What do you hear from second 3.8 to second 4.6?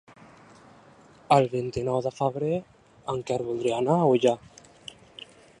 anar a Ullà.